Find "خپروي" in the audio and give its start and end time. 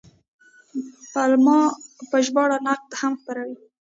3.19-3.55